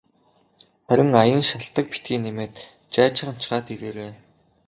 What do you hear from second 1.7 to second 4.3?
битгий нэмээд жайжганачхаад ирээрэй.